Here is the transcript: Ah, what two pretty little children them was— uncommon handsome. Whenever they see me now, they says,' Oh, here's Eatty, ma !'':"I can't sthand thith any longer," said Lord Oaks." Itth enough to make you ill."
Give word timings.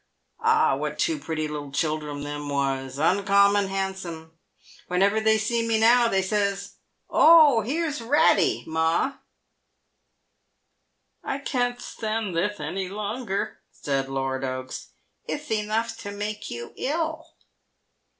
Ah, 0.39 0.75
what 0.75 0.97
two 0.97 1.19
pretty 1.19 1.47
little 1.47 1.71
children 1.71 2.21
them 2.23 2.49
was— 2.49 2.97
uncommon 2.97 3.67
handsome. 3.67 4.35
Whenever 4.87 5.19
they 5.19 5.37
see 5.37 5.61
me 5.67 5.79
now, 5.79 6.07
they 6.07 6.23
says,' 6.23 6.77
Oh, 7.11 7.61
here's 7.61 7.99
Eatty, 8.01 8.63
ma 8.65 9.17
!'':"I 11.33 11.37
can't 11.37 11.77
sthand 11.77 12.33
thith 12.33 12.59
any 12.59 12.89
longer," 12.89 13.59
said 13.69 14.09
Lord 14.09 14.43
Oaks." 14.43 14.87
Itth 15.29 15.51
enough 15.51 15.95
to 15.99 16.09
make 16.09 16.49
you 16.49 16.73
ill." 16.77 17.27